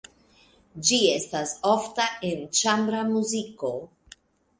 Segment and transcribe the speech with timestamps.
[0.87, 3.71] Ĝi estas ofta en ĉambra muziko.